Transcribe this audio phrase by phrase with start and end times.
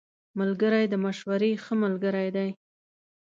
[0.39, 2.49] ملګری د مشورې ښه ملګری دی